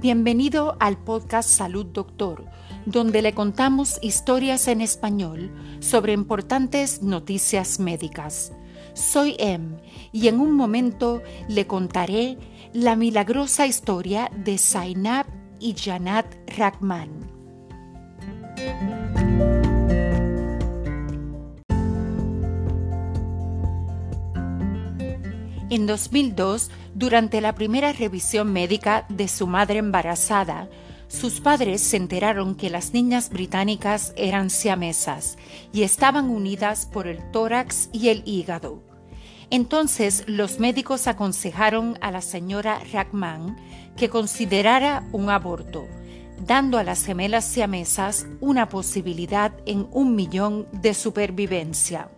[0.00, 2.44] Bienvenido al podcast Salud Doctor,
[2.86, 5.50] donde le contamos historias en español
[5.80, 8.52] sobre importantes noticias médicas.
[8.94, 9.76] Soy Em
[10.12, 12.38] y en un momento le contaré
[12.72, 15.26] la milagrosa historia de Zainab
[15.58, 17.10] y Janat Rahman.
[25.70, 30.70] En 2002, durante la primera revisión médica de su madre embarazada,
[31.08, 35.36] sus padres se enteraron que las niñas británicas eran siamesas
[35.72, 38.82] y estaban unidas por el tórax y el hígado.
[39.50, 43.56] Entonces los médicos aconsejaron a la señora Rahman
[43.96, 45.86] que considerara un aborto,
[46.46, 52.10] dando a las gemelas siamesas una posibilidad en un millón de supervivencia.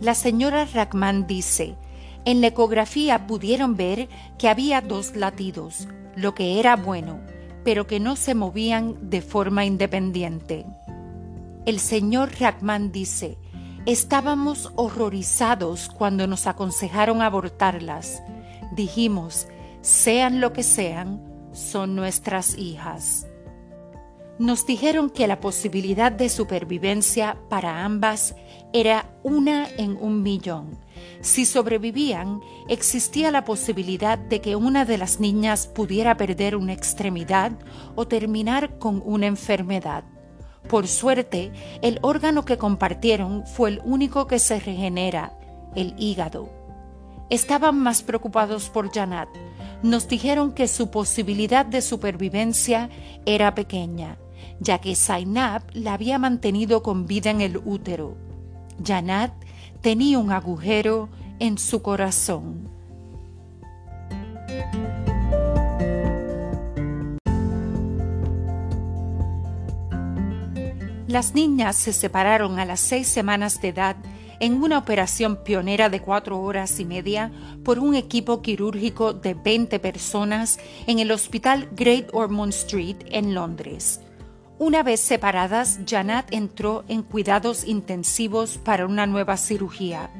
[0.00, 1.76] La señora Rahman dice,
[2.24, 4.08] en la ecografía pudieron ver
[4.38, 7.20] que había dos latidos, lo que era bueno,
[7.64, 10.66] pero que no se movían de forma independiente.
[11.66, 13.38] El señor Rackman dice,
[13.86, 18.22] estábamos horrorizados cuando nos aconsejaron abortarlas.
[18.72, 19.48] Dijimos,
[19.80, 21.22] sean lo que sean,
[21.52, 23.26] son nuestras hijas
[24.38, 28.36] nos dijeron que la posibilidad de supervivencia para ambas
[28.72, 30.78] era una en un millón.
[31.20, 37.52] Si sobrevivían, existía la posibilidad de que una de las niñas pudiera perder una extremidad
[37.94, 40.04] o terminar con una enfermedad.
[40.68, 41.52] Por suerte,
[41.82, 45.38] el órgano que compartieron fue el único que se regenera,
[45.74, 46.50] el hígado.
[47.30, 49.28] Estaban más preocupados por Janat.
[49.82, 52.90] Nos dijeron que su posibilidad de supervivencia
[53.26, 54.18] era pequeña
[54.60, 58.16] ya que Zainab la había mantenido con vida en el útero.
[58.84, 59.32] Janat
[59.80, 62.68] tenía un agujero en su corazón.
[71.06, 73.96] Las niñas se separaron a las seis semanas de edad
[74.40, 77.32] en una operación pionera de cuatro horas y media
[77.64, 84.00] por un equipo quirúrgico de 20 personas en el Hospital Great Ormond Street en Londres.
[84.60, 90.10] Una vez separadas, Janat entró en cuidados intensivos para una nueva cirugía.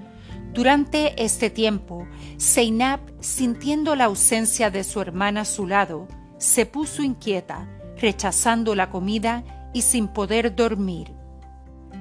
[0.55, 2.07] Durante este tiempo,
[2.37, 6.07] Seinab, sintiendo la ausencia de su hermana a su lado,
[6.39, 7.69] se puso inquieta,
[8.01, 9.43] rechazando la comida
[9.75, 11.13] y sin poder dormir.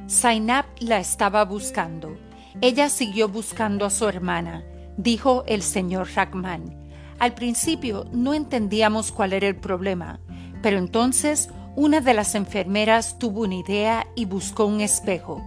[0.08, 2.18] Zainab la estaba buscando.
[2.62, 4.64] Ella siguió buscando a su hermana,
[4.96, 6.88] dijo el señor Rahman.
[7.18, 10.20] Al principio no entendíamos cuál era el problema,
[10.62, 15.46] pero entonces una de las enfermeras tuvo una idea y buscó un espejo.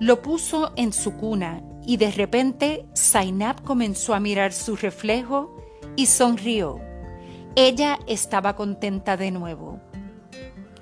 [0.00, 5.54] Lo puso en su cuna y de repente Zainab comenzó a mirar su reflejo
[5.94, 6.80] y sonrió.
[7.54, 9.78] Ella estaba contenta de nuevo.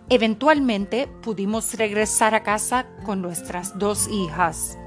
[0.08, 4.78] Eventualmente pudimos regresar a casa con nuestras dos hijas.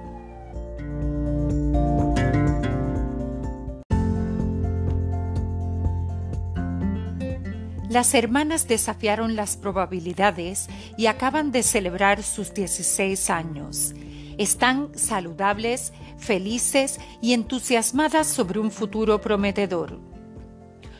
[7.89, 13.95] Las hermanas desafiaron las probabilidades y acaban de celebrar sus 16 años.
[14.37, 19.99] Están saludables, felices y entusiasmadas sobre un futuro prometedor.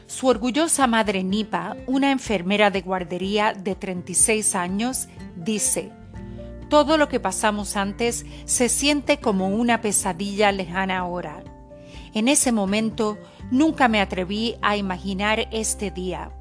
[0.07, 5.91] Su orgullosa madre Nipa, una enfermera de guardería de 36 años, dice,
[6.69, 11.43] Todo lo que pasamos antes se siente como una pesadilla lejana ahora.
[12.15, 13.19] En ese momento
[13.51, 16.31] nunca me atreví a imaginar este día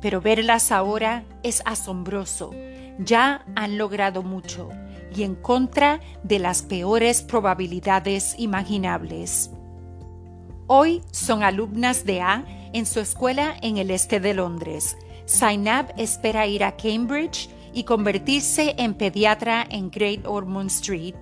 [0.00, 2.52] pero verlas ahora es asombroso.
[2.98, 4.70] Ya han logrado mucho
[5.14, 9.50] y en contra de las peores probabilidades imaginables.
[10.66, 14.96] Hoy son alumnas de A en su escuela en el este de Londres.
[15.28, 21.14] Zainab espera ir a Cambridge y convertirse en pediatra en Great Ormond Street.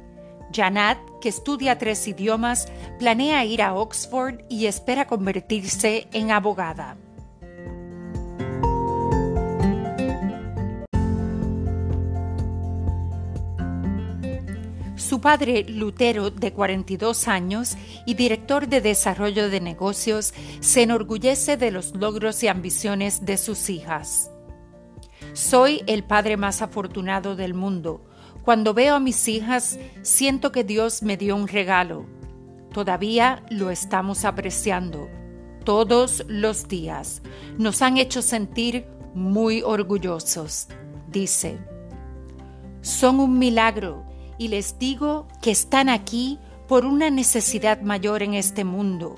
[0.53, 2.69] Janat, que estudia tres idiomas,
[2.99, 6.97] planea ir a Oxford y espera convertirse en abogada.
[15.15, 21.71] Su padre, Lutero, de 42 años y director de desarrollo de negocios, se enorgullece de
[21.71, 24.33] los logros y ambiciones de sus hijas.
[25.33, 28.05] Soy el padre más afortunado del mundo.
[28.43, 32.07] Cuando veo a mis hijas, siento que Dios me dio un regalo.
[32.73, 35.09] Todavía lo estamos apreciando.
[35.65, 37.23] Todos los días
[37.57, 40.67] nos han hecho sentir muy orgullosos,
[41.07, 41.61] dice.
[42.81, 46.39] Son un milagro y les digo que están aquí
[46.69, 49.17] por una necesidad mayor en este mundo,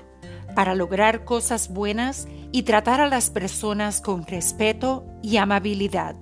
[0.55, 6.15] para lograr cosas buenas y tratar a las personas con respeto y amabilidad.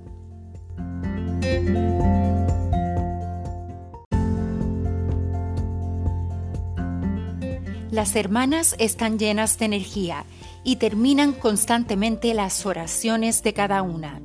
[7.92, 10.25] Las hermanas están llenas de energía
[10.65, 14.19] y terminan constantemente las oraciones de cada una.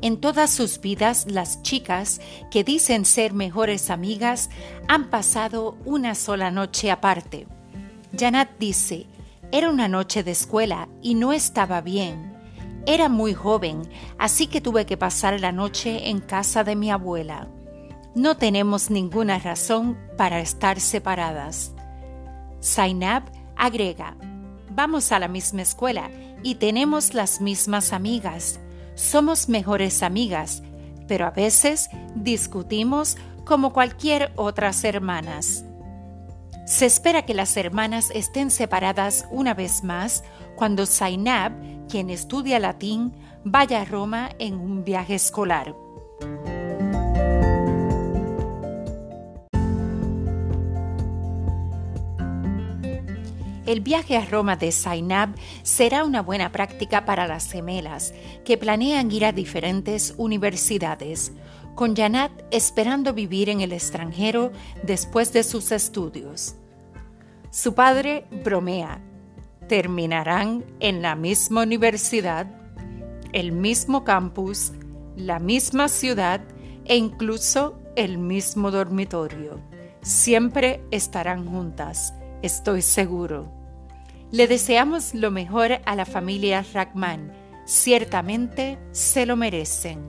[0.00, 4.48] En todas sus vidas, las chicas que dicen ser mejores amigas
[4.86, 7.48] han pasado una sola noche aparte.
[8.16, 9.06] Janat dice,
[9.50, 12.32] era una noche de escuela y no estaba bien.
[12.86, 13.82] Era muy joven,
[14.18, 17.48] así que tuve que pasar la noche en casa de mi abuela.
[18.14, 21.72] No tenemos ninguna razón para estar separadas.
[22.62, 23.24] Zainab
[23.56, 24.16] agrega,
[24.70, 26.10] vamos a la misma escuela
[26.42, 28.60] y tenemos las mismas amigas.
[28.98, 30.60] Somos mejores amigas,
[31.06, 35.64] pero a veces discutimos como cualquier otras hermanas.
[36.66, 40.24] Se espera que las hermanas estén separadas una vez más
[40.56, 41.52] cuando Zainab,
[41.88, 43.14] quien estudia latín,
[43.44, 45.76] vaya a Roma en un viaje escolar.
[53.68, 59.12] El viaje a Roma de Zainab será una buena práctica para las gemelas que planean
[59.12, 61.32] ir a diferentes universidades,
[61.74, 64.52] con Janat esperando vivir en el extranjero
[64.84, 66.54] después de sus estudios.
[67.50, 69.02] Su padre bromea,
[69.68, 72.46] terminarán en la misma universidad,
[73.34, 74.72] el mismo campus,
[75.14, 76.40] la misma ciudad
[76.86, 79.60] e incluso el mismo dormitorio.
[80.00, 83.57] Siempre estarán juntas, estoy seguro.
[84.30, 87.32] Le deseamos lo mejor a la familia Rachman.
[87.64, 90.06] Ciertamente se lo merecen.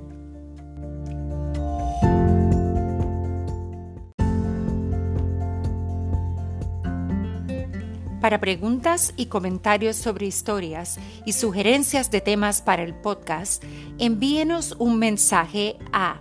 [8.19, 13.63] Para preguntas y comentarios sobre historias y sugerencias de temas para el podcast,
[14.00, 16.19] envíenos un mensaje a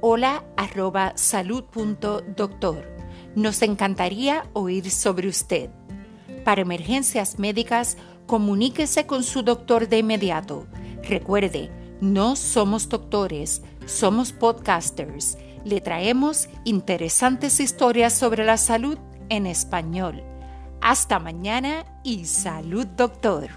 [0.00, 2.96] hola.salud.doctor.
[3.34, 5.70] Nos encantaría oír sobre usted.
[6.50, 10.66] Para emergencias médicas, comuníquese con su doctor de inmediato.
[11.08, 11.70] Recuerde,
[12.00, 15.38] no somos doctores, somos podcasters.
[15.64, 18.98] Le traemos interesantes historias sobre la salud
[19.28, 20.24] en español.
[20.80, 23.50] Hasta mañana y salud doctor.